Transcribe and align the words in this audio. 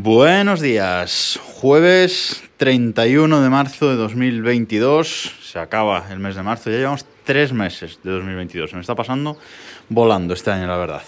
Buenos 0.00 0.60
días, 0.60 1.40
jueves 1.42 2.44
31 2.56 3.40
de 3.40 3.50
marzo 3.50 3.90
de 3.90 3.96
2022, 3.96 5.34
se 5.42 5.58
acaba 5.58 6.06
el 6.12 6.20
mes 6.20 6.36
de 6.36 6.44
marzo, 6.44 6.70
ya 6.70 6.76
llevamos 6.76 7.04
tres 7.24 7.52
meses 7.52 7.98
de 8.04 8.12
2022, 8.12 8.70
se 8.70 8.76
me 8.76 8.82
está 8.82 8.94
pasando 8.94 9.36
volando 9.88 10.34
este 10.34 10.52
año, 10.52 10.68
la 10.68 10.76
verdad. 10.76 11.02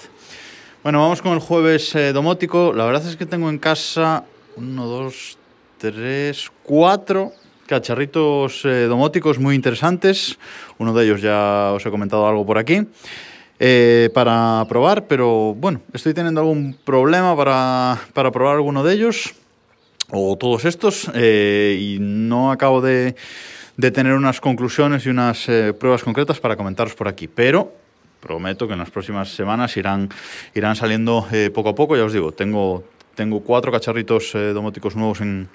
Bueno, 0.83 0.99
vamos 0.99 1.23
con 1.23 1.35
el 1.35 1.39
jueves 1.39 1.95
eh, 1.95 2.13
domótico, 2.13 2.73
la 2.73 2.85
verdad 2.85 3.07
es 3.07 3.15
que 3.15 3.27
tengo 3.27 3.49
en 3.49 3.59
casa 3.59 4.25
uno, 4.57 4.87
dos, 4.87 5.39
tres, 5.79 6.51
cuatro 6.65 7.31
cacharritos 7.69 8.65
eh, 8.65 8.87
domóticos 8.87 9.39
muy 9.39 9.55
interesantes, 9.55 10.37
uno 10.79 10.93
de 10.93 11.05
ellos 11.05 11.23
ya 11.23 11.71
os 11.73 11.87
he 11.87 11.91
comentado 11.93 12.27
algo 12.27 12.45
por 12.45 12.59
aquí. 12.59 12.89
Eh, 13.63 14.09
para 14.15 14.65
probar, 14.71 15.07
pero 15.07 15.55
bueno, 15.55 15.83
estoy 15.93 16.15
teniendo 16.15 16.41
algún 16.41 16.75
problema 16.83 17.37
para, 17.37 18.01
para 18.15 18.31
probar 18.31 18.57
alguno 18.57 18.83
de 18.83 18.95
ellos 18.95 19.35
o 20.11 20.37
todos 20.39 20.65
estos 20.65 21.11
eh, 21.15 21.77
y 21.79 21.99
no 22.01 22.53
acabo 22.53 22.81
de, 22.81 23.15
de, 23.77 23.91
tener 23.91 24.15
unas 24.15 24.41
conclusiones 24.41 25.05
y 25.05 25.11
unas 25.11 25.47
eh, 25.51 25.75
pruebas 25.75 26.03
concretas 26.03 26.41
para 26.41 26.57
comentaros 26.57 26.95
por 26.95 27.07
aquí, 27.07 27.29
pero 27.29 27.71
prometo 28.21 28.67
que 28.67 28.75
en 28.75 28.79
las 28.79 28.91
próximas 28.91 29.29
semanas 29.31 29.77
irán, 29.77 30.09
irán 30.55 30.77
saliendo 30.77 31.27
eh, 31.33 31.51
poco 31.53 31.71
a 31.71 31.75
poco, 31.75 31.97
ya 31.97 32.05
os 32.05 32.13
digo, 32.13 32.33
tengo, 32.33 32.85
tengo 33.15 33.41
cuatro 33.41 33.73
cacharritos 33.73 34.35
eh, 34.35 34.53
domóticos 34.53 34.95
nuevos 34.95 35.21
en, 35.21 35.49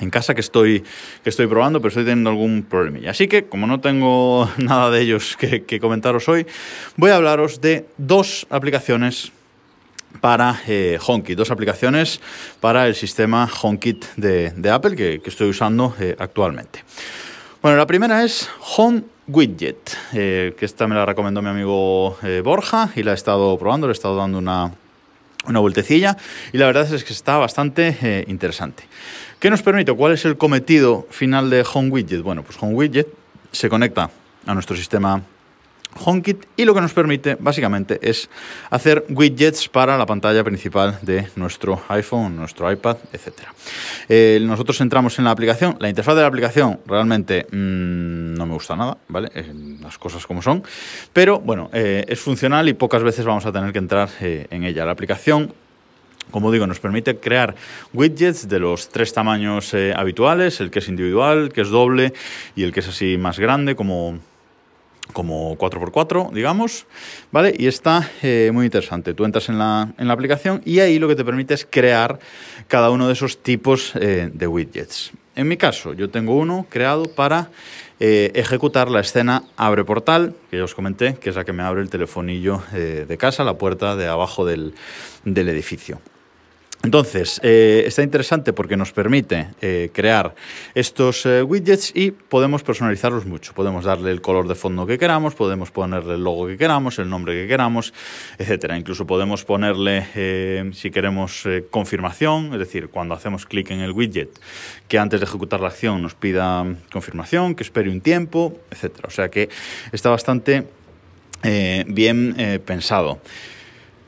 en 0.00 0.10
casa 0.10 0.34
que 0.34 0.40
estoy, 0.40 0.84
que 1.22 1.30
estoy 1.30 1.46
probando, 1.46 1.80
pero 1.80 1.88
estoy 1.88 2.04
teniendo 2.04 2.30
algún 2.30 2.62
problemilla. 2.62 3.10
Así 3.10 3.28
que, 3.28 3.46
como 3.46 3.66
no 3.66 3.80
tengo 3.80 4.50
nada 4.58 4.90
de 4.90 5.00
ellos 5.00 5.36
que, 5.36 5.80
comentaros 5.80 6.28
hoy, 6.28 6.46
voy 6.96 7.10
a 7.10 7.16
hablaros 7.16 7.60
de 7.60 7.86
dos 7.96 8.46
aplicaciones 8.50 9.32
para 10.20 10.60
eh, 10.66 10.98
HomeKit, 11.04 11.36
dos 11.36 11.50
aplicaciones 11.50 12.20
para 12.60 12.86
el 12.86 12.94
sistema 12.94 13.48
HomeKit 13.62 14.04
de, 14.16 14.70
Apple 14.70 14.96
que, 14.96 15.22
estoy 15.24 15.48
usando 15.50 15.94
eh, 16.00 16.16
actualmente. 16.18 16.84
Bueno, 17.60 17.76
la 17.76 17.86
primera 17.86 18.24
es 18.24 18.48
Home 18.76 19.02
Widget, 19.26 19.96
eh, 20.12 20.54
que 20.58 20.64
esta 20.64 20.86
me 20.86 20.94
la 20.94 21.04
recomendó 21.04 21.42
mi 21.42 21.48
amigo 21.48 22.16
Borja 22.44 22.90
y 22.94 23.02
la 23.02 23.10
he 23.10 23.14
estado 23.14 23.58
probando, 23.58 23.88
le 23.88 23.90
he 23.90 23.94
estado 23.94 24.16
dando 24.16 24.38
una, 24.38 24.72
una 25.46 25.58
vueltecilla 25.58 26.16
y 26.52 26.58
la 26.58 26.66
verdad 26.66 26.92
es 26.94 27.02
que 27.02 27.12
está 27.12 27.36
bastante 27.38 28.24
interesante. 28.28 28.84
¿Qué 29.38 29.50
nos 29.50 29.62
permite? 29.62 29.92
¿Cuál 29.92 30.12
es 30.12 30.24
el 30.24 30.38
cometido 30.38 31.06
final 31.10 31.50
de 31.50 31.64
Home 31.74 31.90
Widget? 31.90 32.22
Bueno, 32.22 32.42
pues 32.42 32.56
Home 32.60 32.74
Widget 32.74 33.08
se 33.52 33.68
conecta 33.68 34.10
a 34.46 34.54
nuestro 34.54 34.74
sistema 34.76 35.22
HomeKit 36.04 36.46
y 36.56 36.64
lo 36.64 36.74
que 36.74 36.80
nos 36.80 36.92
permite 36.92 37.36
básicamente 37.38 37.98
es 38.02 38.28
hacer 38.70 39.04
widgets 39.08 39.68
para 39.68 39.96
la 39.96 40.06
pantalla 40.06 40.44
principal 40.44 40.98
de 41.02 41.28
nuestro 41.36 41.82
iPhone, 41.88 42.36
nuestro 42.36 42.70
iPad, 42.70 42.96
etc. 43.12 43.32
Eh, 44.08 44.38
nosotros 44.42 44.80
entramos 44.80 45.18
en 45.18 45.24
la 45.24 45.30
aplicación, 45.30 45.76
la 45.80 45.88
interfaz 45.88 46.14
de 46.14 46.22
la 46.22 46.28
aplicación 46.28 46.80
realmente 46.86 47.46
mmm, 47.50 48.34
no 48.34 48.46
me 48.46 48.54
gusta 48.54 48.76
nada, 48.76 48.96
¿vale? 49.08 49.30
Eh, 49.34 49.52
las 49.80 49.98
cosas 49.98 50.26
como 50.26 50.42
son, 50.42 50.62
pero 51.12 51.40
bueno, 51.40 51.70
eh, 51.72 52.04
es 52.08 52.20
funcional 52.20 52.68
y 52.68 52.74
pocas 52.74 53.02
veces 53.02 53.24
vamos 53.24 53.46
a 53.46 53.52
tener 53.52 53.72
que 53.72 53.78
entrar 53.78 54.08
en 54.20 54.64
ella. 54.64 54.84
La 54.84 54.92
aplicación 54.92 55.52
como 56.30 56.52
digo, 56.52 56.66
nos 56.66 56.80
permite 56.80 57.16
crear 57.16 57.54
widgets 57.92 58.48
de 58.48 58.58
los 58.58 58.88
tres 58.88 59.12
tamaños 59.12 59.72
eh, 59.74 59.92
habituales, 59.96 60.60
el 60.60 60.70
que 60.70 60.80
es 60.80 60.88
individual, 60.88 61.44
el 61.44 61.52
que 61.52 61.60
es 61.62 61.70
doble 61.70 62.12
y 62.54 62.64
el 62.64 62.72
que 62.72 62.80
es 62.80 62.88
así 62.88 63.16
más 63.16 63.38
grande, 63.38 63.76
como, 63.76 64.18
como 65.12 65.56
4x4, 65.56 66.32
digamos, 66.32 66.86
¿vale? 67.30 67.54
Y 67.56 67.66
está 67.66 68.10
eh, 68.22 68.50
muy 68.52 68.66
interesante. 68.66 69.14
Tú 69.14 69.24
entras 69.24 69.48
en 69.48 69.58
la, 69.58 69.94
en 69.98 70.08
la, 70.08 70.14
aplicación 70.14 70.62
y 70.64 70.80
ahí 70.80 70.98
lo 70.98 71.08
que 71.08 71.16
te 71.16 71.24
permite 71.24 71.54
es 71.54 71.66
crear 71.68 72.18
cada 72.66 72.90
uno 72.90 73.06
de 73.06 73.12
esos 73.12 73.42
tipos 73.42 73.92
eh, 73.94 74.30
de 74.32 74.46
widgets. 74.46 75.12
En 75.36 75.48
mi 75.48 75.56
caso, 75.56 75.92
yo 75.92 76.10
tengo 76.10 76.34
uno 76.34 76.66
creado 76.70 77.04
para 77.04 77.50
ejecutar 77.98 78.90
la 78.90 79.00
escena 79.00 79.44
abre 79.56 79.82
portal, 79.82 80.34
que 80.50 80.58
ya 80.58 80.64
os 80.64 80.74
comenté, 80.74 81.14
que 81.14 81.30
es 81.30 81.36
la 81.36 81.44
que 81.44 81.54
me 81.54 81.62
abre 81.62 81.80
el 81.80 81.88
telefonillo 81.88 82.62
de 82.72 83.16
casa, 83.18 83.42
la 83.42 83.56
puerta 83.56 83.96
de 83.96 84.06
abajo 84.06 84.44
del, 84.44 84.74
del 85.24 85.48
edificio. 85.48 85.98
Entonces, 86.82 87.40
eh, 87.42 87.82
está 87.86 88.02
interesante 88.02 88.52
porque 88.52 88.76
nos 88.76 88.92
permite 88.92 89.48
eh, 89.60 89.90
crear 89.92 90.34
estos 90.74 91.26
eh, 91.26 91.42
widgets 91.42 91.90
y 91.94 92.12
podemos 92.12 92.62
personalizarlos 92.62 93.26
mucho. 93.26 93.54
Podemos 93.54 93.84
darle 93.84 94.12
el 94.12 94.20
color 94.20 94.46
de 94.46 94.54
fondo 94.54 94.86
que 94.86 94.96
queramos, 94.96 95.34
podemos 95.34 95.72
ponerle 95.72 96.14
el 96.14 96.22
logo 96.22 96.46
que 96.46 96.56
queramos, 96.56 97.00
el 97.00 97.10
nombre 97.10 97.34
que 97.34 97.48
queramos, 97.48 97.92
etcétera. 98.38 98.78
Incluso 98.78 99.04
podemos 99.04 99.44
ponerle, 99.44 100.70
si 100.74 100.90
queremos, 100.92 101.44
confirmación, 101.70 102.52
es 102.52 102.60
decir, 102.60 102.88
cuando 102.88 103.14
hacemos 103.14 103.46
clic 103.46 103.70
en 103.72 103.80
el 103.80 103.90
widget, 103.90 104.38
que 104.86 104.98
antes 104.98 105.18
de 105.18 105.26
ejecutar 105.26 105.60
la 105.60 105.68
acción 105.68 106.02
nos 106.02 106.14
pida 106.14 106.64
confirmación, 106.92 107.56
que 107.56 107.64
espere 107.64 107.90
un 107.90 108.00
tiempo, 108.00 108.56
etcétera. 108.70 109.08
O 109.08 109.10
sea 109.10 109.28
que 109.28 109.48
está 109.90 110.10
bastante 110.10 110.68
bien 111.42 112.62
pensado. 112.64 113.20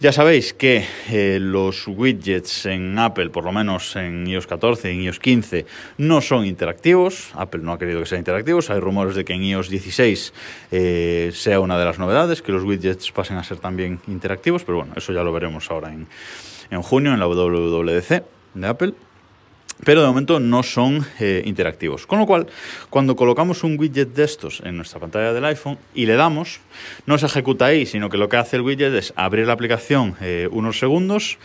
Ya 0.01 0.13
sabéis 0.13 0.55
que 0.55 0.85
eh, 1.11 1.41
los 1.41 1.89
widgets 1.89 2.67
en 2.67 2.97
Apple, 3.01 3.31
por 3.31 3.43
lo 3.43 3.51
menos 3.51 3.97
en 3.97 4.29
iOS 4.29 4.47
14 4.47 4.93
y 4.93 4.95
en 4.95 5.03
iOS 5.03 5.19
15, 5.19 5.67
no 5.97 6.21
son 6.21 6.47
interactivos. 6.47 7.33
Apple 7.35 7.63
no 7.65 7.73
ha 7.73 7.81
querido 7.81 7.99
que 7.99 8.07
sean 8.07 8.21
interactivos. 8.21 8.71
Hay 8.71 8.79
rumores 8.79 9.17
de 9.17 9.25
que 9.25 9.33
en 9.33 9.43
iOS 9.43 9.69
16 9.71 10.33
eh, 10.71 11.31
sea 11.35 11.59
una 11.59 11.77
de 11.77 11.85
las 11.85 11.99
novedades, 11.99 12.43
que 12.43 12.53
los 12.53 12.63
widgets 12.63 13.11
pasen 13.11 13.39
a 13.39 13.43
ser 13.43 13.59
también 13.59 13.99
interactivos, 14.07 14.63
pero 14.63 14.79
bueno, 14.79 14.93
eso 14.95 15.13
ya 15.13 15.25
lo 15.25 15.33
veremos 15.33 15.69
ahora 15.69 15.93
en, 15.93 16.07
en 16.71 16.83
junio 16.83 17.13
en 17.13 17.19
la 17.19 17.27
WWDC 17.27 18.23
de 18.55 18.67
Apple 18.69 18.95
pero 19.85 20.01
de 20.01 20.09
momento 20.09 20.41
no 20.41 20.63
son 20.63 21.05
eh, 21.21 21.43
interactivos. 21.45 22.07
Con 22.07 22.19
lo 22.19 22.27
cual, 22.27 22.47
cuando 22.91 23.17
colocamos 23.17 23.65
un 23.65 23.79
widget 23.79 24.15
de 24.15 24.25
estos 24.25 24.61
en 24.65 24.77
nuestra 24.77 25.01
pantalla 25.01 25.33
del 25.33 25.45
iPhone 25.45 25.79
y 25.95 26.07
le 26.07 26.17
damos, 26.17 26.61
no 27.07 27.19
se 27.19 27.27
ejecuta 27.27 27.67
ahí, 27.67 27.87
sino 27.87 28.09
que 28.09 28.17
lo 28.17 28.29
que 28.29 28.37
hace 28.37 28.57
el 28.57 28.63
widget 28.63 28.95
es 28.95 29.13
abrir 29.17 29.47
la 29.47 29.53
aplicación 29.53 30.17
eh, 30.21 30.49
unos 30.51 30.79
segundos, 30.79 31.39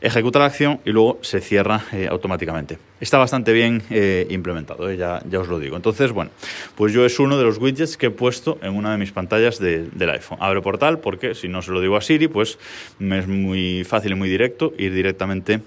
ejecuta 0.00 0.38
la 0.38 0.46
acción 0.46 0.80
y 0.84 0.90
luego 0.90 1.18
se 1.22 1.40
cierra 1.40 1.84
eh, 1.92 2.08
automáticamente. 2.10 2.78
Está 3.00 3.18
bastante 3.18 3.52
bien 3.52 3.82
implementado, 4.30 4.90
ya, 4.92 5.20
ya, 5.28 5.40
os 5.40 5.48
lo 5.48 5.58
digo. 5.58 5.76
Entonces, 5.76 6.12
bueno, 6.12 6.30
pues 6.74 6.92
yo 6.92 7.04
es 7.04 7.18
uno 7.18 7.36
de 7.36 7.44
los 7.44 7.58
widgets 7.58 7.98
que 7.98 8.06
he 8.06 8.10
puesto 8.10 8.58
en 8.62 8.74
una 8.74 8.92
de 8.92 8.98
mis 8.98 9.12
pantallas 9.12 9.58
de, 9.58 9.88
del 9.90 10.10
iPhone. 10.10 10.38
Abre 10.40 10.62
portal 10.62 11.00
porque 11.00 11.34
si 11.34 11.48
no 11.48 11.60
se 11.60 11.70
lo 11.70 11.80
digo 11.82 11.96
a 11.96 12.00
Siri, 12.00 12.28
pues 12.28 12.58
me 12.98 13.18
es 13.18 13.28
muy 13.28 13.84
fácil 13.84 14.12
y 14.12 14.14
muy 14.14 14.30
directo 14.30 14.72
ir 14.78 14.94
directamente 14.94 15.60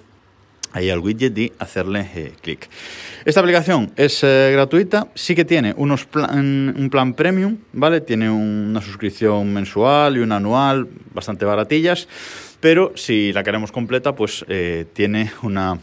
ahí 0.77 0.89
al 0.89 0.99
widget 0.99 1.37
y 1.37 1.51
hacerle 1.59 2.09
eh, 2.15 2.33
clic. 2.41 2.69
Esta 3.25 3.41
aplicación 3.41 3.91
es 3.95 4.23
eh, 4.23 4.51
gratuita, 4.53 5.07
sí 5.15 5.35
que 5.35 5.45
tiene 5.45 5.73
unos 5.77 6.05
plan, 6.05 6.73
un 6.77 6.89
plan 6.89 7.13
premium, 7.13 7.57
¿vale? 7.73 8.01
Tiene 8.01 8.29
una 8.29 8.81
suscripción 8.81 9.53
mensual 9.53 10.17
y 10.17 10.19
una 10.19 10.37
anual, 10.37 10.87
bastante 11.13 11.45
baratillas, 11.45 12.07
pero 12.59 12.93
si 12.95 13.33
la 13.33 13.43
queremos 13.43 13.71
completa, 13.71 14.15
pues 14.15 14.45
eh, 14.47 14.85
tiene 14.93 15.31
una 15.41 15.79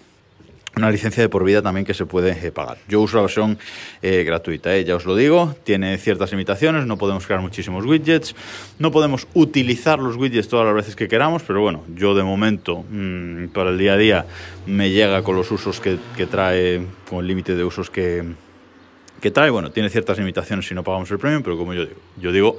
una 0.77 0.91
licencia 0.91 1.23
de 1.23 1.29
por 1.29 1.45
vida 1.45 1.63
también 1.63 1.87
que 1.87 1.95
se 1.95 2.07
puede 2.07 2.47
eh, 2.47 2.53
pagar. 2.53 2.79
Yo 2.89 3.01
uso 3.01 3.17
la 3.17 3.23
versión 3.23 3.59
eh, 4.03 4.25
gratuita, 4.25 4.75
eh, 4.75 4.85
ya 4.85 4.97
os 4.97 5.05
lo 5.05 5.15
digo, 5.17 5.55
tiene 5.65 5.97
ciertas 5.99 6.31
limitaciones, 6.31 6.87
no 6.87 6.99
podemos 6.99 7.27
crear 7.27 7.41
muchísimos 7.41 7.85
widgets, 7.85 8.35
no 8.79 8.91
podemos 8.91 9.29
utilizar 9.35 9.99
los 9.99 10.17
widgets 10.17 10.49
todas 10.49 10.67
las 10.67 10.75
veces 10.75 10.97
que 10.97 11.09
queramos, 11.09 11.43
pero 11.43 11.61
bueno, 11.61 11.85
yo 11.95 12.15
de 12.15 12.23
momento 12.23 12.85
mmm, 12.91 13.47
para 13.49 13.71
el 13.71 13.79
día 13.79 13.95
a 13.95 13.97
día 13.97 14.27
me 14.67 14.91
llega 14.91 15.23
con 15.23 15.37
los 15.37 15.51
usos 15.51 15.81
que, 15.81 15.99
que 16.17 16.27
trae, 16.27 16.85
con 17.09 17.21
el 17.21 17.27
límite 17.27 17.55
de 17.55 17.65
usos 17.65 17.91
que, 17.91 18.25
que 19.21 19.31
trae, 19.31 19.51
bueno, 19.51 19.71
tiene 19.71 19.89
ciertas 19.91 20.19
limitaciones 20.19 20.67
si 20.67 20.75
no 20.75 20.83
pagamos 20.83 21.11
el 21.11 21.19
premium, 21.19 21.43
pero 21.43 21.57
como 21.57 21.73
yo 21.73 21.87
yo 22.21 22.33
digo, 22.33 22.59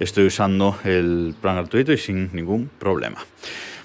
estoy 0.00 0.26
usando 0.26 0.78
el 0.84 1.34
plan 1.40 1.56
gratuito 1.56 1.92
y 1.92 1.98
sin 1.98 2.30
ningún 2.32 2.70
problema. 2.78 3.24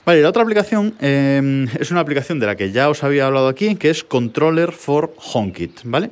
Vale, 0.07 0.21
la 0.21 0.29
otra 0.29 0.43
aplicación 0.43 0.95
eh, 1.01 1.67
es 1.77 1.91
una 1.91 1.99
aplicación 1.99 2.39
de 2.39 2.45
la 2.45 2.55
que 2.55 2.71
ya 2.71 2.87
os 2.87 3.03
había 3.03 3.27
hablado 3.27 3.49
aquí, 3.49 3.75
que 3.75 3.89
es 3.89 4.05
Controller 4.05 4.71
for 4.71 5.13
HomeKit, 5.17 5.81
¿vale? 5.83 6.11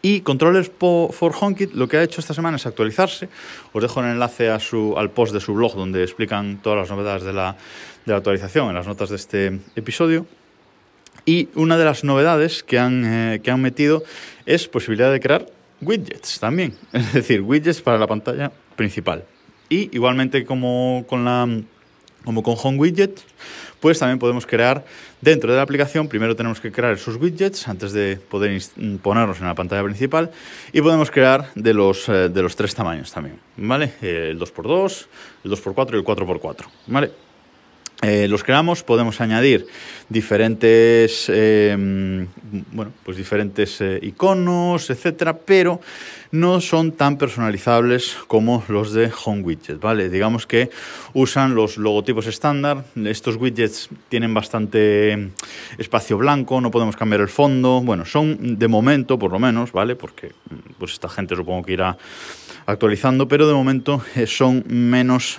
Y 0.00 0.20
Controller 0.20 0.64
for 0.64 1.34
HomeKit 1.40 1.74
lo 1.74 1.88
que 1.88 1.96
ha 1.96 2.04
hecho 2.04 2.20
esta 2.20 2.34
semana 2.34 2.56
es 2.56 2.66
actualizarse. 2.66 3.28
Os 3.72 3.82
dejo 3.82 3.98
el 3.98 4.10
enlace 4.12 4.48
a 4.48 4.60
su, 4.60 4.94
al 4.96 5.10
post 5.10 5.34
de 5.34 5.40
su 5.40 5.54
blog 5.54 5.74
donde 5.74 6.04
explican 6.04 6.62
todas 6.62 6.78
las 6.78 6.90
novedades 6.96 7.24
de 7.24 7.32
la, 7.32 7.56
de 8.06 8.12
la 8.12 8.18
actualización 8.18 8.68
en 8.68 8.74
las 8.76 8.86
notas 8.86 9.10
de 9.10 9.16
este 9.16 9.58
episodio. 9.74 10.24
Y 11.26 11.48
una 11.56 11.76
de 11.76 11.86
las 11.86 12.04
novedades 12.04 12.62
que 12.62 12.78
han, 12.78 13.04
eh, 13.04 13.40
que 13.42 13.50
han 13.50 13.60
metido 13.60 14.04
es 14.46 14.68
posibilidad 14.68 15.10
de 15.10 15.18
crear 15.18 15.46
widgets 15.80 16.38
también. 16.38 16.76
Es 16.92 17.12
decir, 17.12 17.40
widgets 17.40 17.82
para 17.82 17.98
la 17.98 18.06
pantalla 18.06 18.52
principal. 18.76 19.24
Y 19.68 19.90
igualmente 19.96 20.44
como 20.44 21.04
con 21.08 21.24
la 21.24 21.48
como 22.24 22.42
con 22.42 22.56
Home 22.62 22.78
Widget, 22.78 23.20
pues 23.80 23.98
también 23.98 24.18
podemos 24.18 24.46
crear 24.46 24.84
dentro 25.20 25.50
de 25.50 25.56
la 25.56 25.62
aplicación, 25.62 26.08
primero 26.08 26.34
tenemos 26.34 26.60
que 26.60 26.72
crear 26.72 26.94
esos 26.94 27.16
widgets 27.16 27.68
antes 27.68 27.92
de 27.92 28.16
poder 28.16 28.60
ponerlos 29.02 29.40
en 29.40 29.46
la 29.46 29.54
pantalla 29.54 29.82
principal 29.84 30.30
y 30.72 30.80
podemos 30.80 31.10
crear 31.10 31.50
de 31.54 31.74
los, 31.74 32.08
eh, 32.08 32.28
de 32.28 32.42
los 32.42 32.56
tres 32.56 32.74
tamaños 32.74 33.12
también, 33.12 33.38
¿vale? 33.56 33.92
El 34.00 34.38
2x2, 34.38 35.06
el 35.44 35.50
2x4 35.50 35.92
y 35.92 35.96
el 35.96 36.04
4x4, 36.04 36.64
¿vale? 36.86 37.10
Eh, 38.04 38.28
los 38.28 38.44
creamos, 38.44 38.82
podemos 38.82 39.22
añadir 39.22 39.66
diferentes, 40.10 41.24
eh, 41.32 41.74
bueno, 42.70 42.92
pues 43.02 43.16
diferentes 43.16 43.80
eh, 43.80 43.98
iconos, 44.02 44.90
etcétera, 44.90 45.38
pero 45.38 45.80
no 46.30 46.60
son 46.60 46.92
tan 46.92 47.16
personalizables 47.16 48.14
como 48.26 48.62
los 48.68 48.92
de 48.92 49.10
Home 49.24 49.40
Widget, 49.40 49.80
¿vale? 49.80 50.10
Digamos 50.10 50.46
que 50.46 50.68
usan 51.14 51.54
los 51.54 51.78
logotipos 51.78 52.26
estándar. 52.26 52.84
Estos 53.06 53.36
widgets 53.36 53.88
tienen 54.10 54.34
bastante 54.34 55.30
espacio 55.78 56.18
blanco, 56.18 56.60
no 56.60 56.70
podemos 56.70 56.96
cambiar 56.96 57.22
el 57.22 57.28
fondo. 57.28 57.80
Bueno, 57.80 58.04
son 58.04 58.58
de 58.58 58.68
momento, 58.68 59.18
por 59.18 59.32
lo 59.32 59.38
menos, 59.38 59.72
¿vale? 59.72 59.96
Porque 59.96 60.32
pues 60.78 60.92
esta 60.92 61.08
gente 61.08 61.36
supongo 61.36 61.62
que 61.62 61.72
irá 61.72 61.96
actualizando, 62.66 63.28
pero 63.28 63.48
de 63.48 63.54
momento 63.54 64.02
son 64.26 64.62
menos 64.68 65.38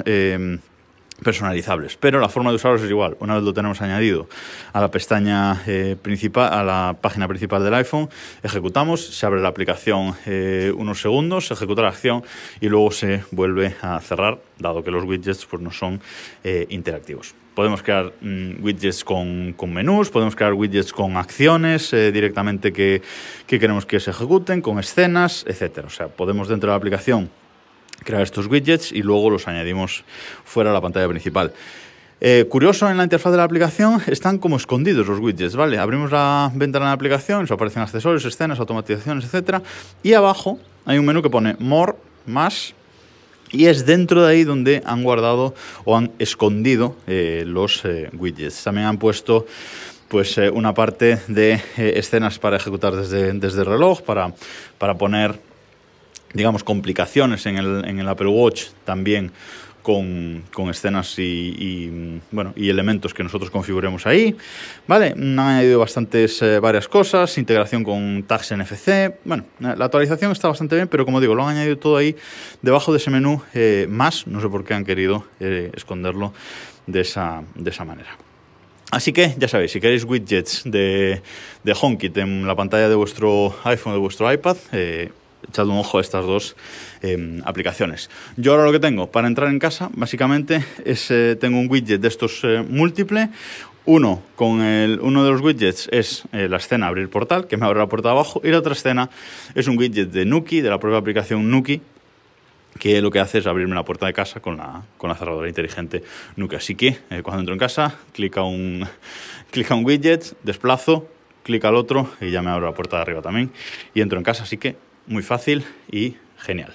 personalizables, 1.23 1.97
pero 1.97 2.19
la 2.19 2.29
forma 2.29 2.49
de 2.49 2.57
usarlos 2.57 2.81
es 2.81 2.89
igual. 2.89 3.15
Una 3.19 3.35
vez 3.35 3.43
lo 3.43 3.53
tenemos 3.53 3.81
añadido 3.81 4.27
a 4.73 4.81
la 4.81 4.91
pestaña 4.91 5.61
eh, 5.67 5.95
principal, 6.01 6.51
a 6.53 6.63
la 6.63 6.97
página 6.99 7.27
principal 7.27 7.63
del 7.63 7.73
iPhone, 7.73 8.09
ejecutamos, 8.43 9.05
se 9.05 9.25
abre 9.25 9.41
la 9.41 9.49
aplicación 9.49 10.15
eh, 10.25 10.73
unos 10.75 11.01
segundos, 11.01 11.47
se 11.47 11.53
ejecuta 11.53 11.81
la 11.81 11.89
acción 11.89 12.23
y 12.59 12.67
luego 12.69 12.91
se 12.91 13.23
vuelve 13.31 13.75
a 13.81 13.99
cerrar, 14.01 14.39
dado 14.59 14.83
que 14.83 14.91
los 14.91 15.05
widgets 15.05 15.45
pues, 15.45 15.61
no 15.61 15.71
son 15.71 16.01
eh, 16.43 16.65
interactivos. 16.69 17.33
Podemos 17.55 17.81
crear 17.81 18.11
mm, 18.19 18.61
widgets 18.61 19.05
con, 19.05 19.55
menús, 19.69 20.09
podemos 20.09 20.35
crear 20.35 20.53
widgets 20.53 20.91
con 20.91 21.15
acciones 21.15 21.91
directamente 21.91 22.73
que, 22.73 23.01
que 23.47 23.59
queremos 23.59 23.85
que 23.85 24.01
se 24.01 24.11
ejecuten, 24.11 24.61
con 24.61 24.77
escenas, 24.77 25.45
etc. 25.47 25.85
O 25.85 25.89
sea, 25.89 26.09
podemos 26.09 26.49
dentro 26.49 26.67
de 26.67 26.71
la 26.73 26.77
aplicación 26.77 27.29
crear 28.05 28.21
estos 28.21 28.47
widgets 28.47 28.93
y 28.93 29.01
luego 29.01 29.29
los 29.29 29.49
añadimos 29.49 30.05
fuera 30.45 30.69
de 30.69 30.75
la 30.75 30.81
pantalla 30.81 31.09
principal. 31.09 31.51
Eh, 32.21 32.45
curioso, 32.49 32.89
en 32.89 32.95
la 32.95 33.03
interfaz 33.03 33.31
de 33.31 33.37
la 33.37 33.43
aplicación 33.43 34.01
están 34.07 34.37
como 34.37 34.55
escondidos 34.55 35.05
los 35.07 35.19
widgets, 35.19 35.55
¿vale? 35.55 35.77
Abrimos 35.77 36.11
la 36.11 36.49
ventana 36.53 36.85
de 36.85 36.89
la 36.89 36.93
aplicación, 36.93 37.41
nos 37.41 37.51
aparecen 37.51 37.83
accesorios, 37.83 38.23
escenas, 38.23 38.59
automatizaciones, 38.59 39.31
etc. 39.31 39.61
Y 40.01 40.13
abajo 40.13 40.57
hay 40.85 40.97
un 40.97 41.05
menú 41.05 41.21
que 41.21 41.29
pone 41.29 41.57
More, 41.59 41.93
más, 42.25 42.73
y 43.51 43.65
es 43.65 43.85
dentro 43.85 44.23
de 44.23 44.31
ahí 44.31 44.43
donde 44.43 44.81
han 44.85 45.03
guardado 45.03 45.53
o 45.83 45.97
han 45.97 46.11
escondido 46.17 46.95
eh, 47.05 47.43
los 47.45 47.83
eh, 47.83 48.09
widgets. 48.13 48.63
También 48.63 48.87
han 48.87 48.97
puesto 48.97 49.45
pues 50.07 50.37
una 50.37 50.73
parte 50.73 51.19
de 51.27 51.59
escenas 51.77 52.39
para 52.39 52.57
ejecutar 52.57 52.95
desde, 52.95 53.33
desde 53.33 53.61
el 53.61 53.65
reloj, 53.65 54.01
para, 54.01 54.33
para 54.77 54.95
poner 54.95 55.39
digamos, 56.35 56.63
complicaciones 56.63 57.45
en 57.47 57.57
el, 57.57 57.85
en 57.85 57.99
el 57.99 58.07
Apple 58.07 58.27
Watch 58.27 58.65
también 58.83 59.31
con, 59.81 60.43
con, 60.51 60.69
escenas 60.69 61.17
y, 61.19 62.19
bueno, 62.31 62.53
y 62.55 62.69
elementos 62.69 63.13
que 63.13 63.23
nosotros 63.23 63.51
configuremos 63.51 64.07
ahí. 64.07 64.35
Vale, 64.87 65.13
han 65.15 65.37
añadido 65.39 65.79
bastantes, 65.79 66.41
eh, 66.41 66.59
varias 66.59 66.87
cosas, 66.87 67.37
integración 67.37 67.83
con 67.83 68.23
tags 68.27 68.51
NFC. 68.51 69.19
Bueno, 69.23 69.45
la 69.59 69.85
actualización 69.85 70.31
está 70.31 70.47
bastante 70.47 70.75
bien, 70.75 70.87
pero 70.87 71.05
como 71.05 71.21
digo, 71.21 71.35
lo 71.35 71.43
han 71.43 71.55
añadido 71.55 71.77
todo 71.77 71.97
ahí 71.97 72.15
debajo 72.63 72.91
de 72.91 72.97
ese 72.97 73.11
menú 73.11 73.41
eh, 73.53 73.85
más. 73.87 74.25
No 74.25 74.41
sé 74.41 74.49
por 74.49 74.65
qué 74.65 74.73
han 74.73 74.85
querido 74.85 75.25
eh, 75.39 75.71
esconderlo 75.75 76.33
de 76.87 77.01
esa, 77.01 77.43
de 77.53 77.69
esa 77.69 77.85
manera. 77.85 78.09
Así 78.89 79.13
que 79.13 79.35
ya 79.37 79.47
sabéis, 79.47 79.71
si 79.71 79.79
queréis 79.79 80.03
widgets 80.03 80.63
de, 80.65 81.21
de 81.63 81.75
HomeKit 81.79 82.17
en 82.17 82.47
la 82.47 82.55
pantalla 82.55 82.89
de 82.89 82.95
vuestro 82.95 83.55
iPhone 83.65 83.93
o 83.93 83.95
de 83.95 84.01
vuestro 84.01 84.31
iPad, 84.31 84.57
echad 85.49 85.67
un 85.67 85.77
ojo 85.77 85.97
a 85.97 86.01
estas 86.01 86.25
dos 86.25 86.55
em, 87.01 87.41
aplicaciones. 87.45 88.09
Yo 88.37 88.51
ahora 88.51 88.65
lo 88.65 88.71
que 88.71 88.79
tengo 88.79 89.11
para 89.11 89.27
entrar 89.27 89.49
en 89.49 89.59
casa, 89.59 89.89
básicamente, 89.93 90.63
es 90.83 91.09
eh, 91.11 91.35
tengo 91.39 91.59
un 91.59 91.69
widget 91.69 92.01
de 92.01 92.07
estos 92.07 92.41
eh, 92.43 92.63
múltiple. 92.67 93.29
Uno, 93.85 94.23
con 94.35 94.61
el, 94.61 94.99
uno 94.99 95.23
de 95.23 95.31
los 95.31 95.41
widgets 95.41 95.89
es 95.91 96.23
eh, 96.31 96.47
la 96.49 96.57
escena 96.57 96.87
abrir 96.87 97.07
portal, 97.09 97.47
que 97.47 97.55
me 97.55 97.65
abre 97.65 97.79
la 97.79 97.87
puerta 97.87 98.09
de 98.09 98.13
abajo, 98.13 98.41
y 98.43 98.49
la 98.49 98.57
otra 98.57 98.73
escena 98.73 99.09
es 99.53 99.67
un 99.67 99.77
widget 99.77 100.09
de 100.09 100.25
Nuki, 100.25 100.61
de 100.61 100.69
la 100.69 100.79
propia 100.79 100.97
aplicación 100.97 101.49
Nuki, 101.51 101.81
que 102.79 103.01
lo 103.01 103.11
que 103.11 103.19
hace 103.19 103.37
es 103.37 103.47
abrirme 103.47 103.75
la 103.75 103.85
puerta 103.85 104.07
de 104.07 104.13
casa 104.13 104.39
con 104.39 104.57
la, 104.57 104.81
con 104.97 105.09
la 105.09 105.15
cerradura 105.15 105.47
inteligente 105.47 106.03
Nuki. 106.35 106.55
Así 106.55 106.75
que 106.75 106.97
cuando 107.21 107.41
entro 107.41 107.53
en 107.53 107.59
casa, 107.59 107.95
clica 108.11 108.41
un, 108.41 108.85
clica 109.51 109.75
un 109.75 109.85
widget, 109.85 110.35
desplazo, 110.43 111.07
clica 111.45 111.67
al 111.67 111.75
otro 111.75 112.09
y 112.19 112.31
ya 112.31 112.41
me 112.41 112.49
abre 112.49 112.65
la 112.65 112.73
puerta 112.73 112.97
de 112.97 113.03
arriba 113.03 113.21
también 113.21 113.51
y 113.93 114.01
entro 114.01 114.17
en 114.17 114.23
casa. 114.23 114.43
Así 114.43 114.57
que 114.57 114.75
muy 115.07 115.23
fácil 115.23 115.65
y 115.91 116.15
genial. 116.37 116.73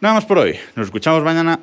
Nada 0.00 0.14
más 0.14 0.24
por 0.24 0.38
hoy. 0.38 0.56
Nos 0.76 0.86
escuchamos 0.86 1.22
mañana. 1.22 1.60